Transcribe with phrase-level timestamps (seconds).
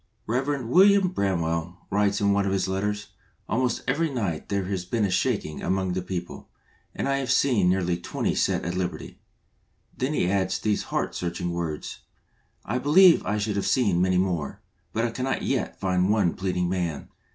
[0.27, 0.65] R ev.
[0.65, 3.09] william BRAMWELL writes in one of his letters,
[3.47, 6.49] "Almost every night there has been a shaking among the people,
[6.95, 9.19] and I have seen nearly twenty set at liberty/*
[9.95, 11.99] Then he adds these heart searching words:"
[12.65, 14.59] I believe I should have seen many more,
[14.91, 17.09] but I cannot yet find one pleading man.